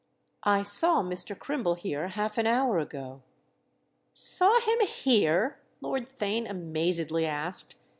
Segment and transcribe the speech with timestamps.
[0.45, 1.37] "I saw Mr.
[1.37, 3.21] Crim ble here half an hour ago."
[4.15, 7.75] "Saw him 'here'?" Lord Theign amazedly asked.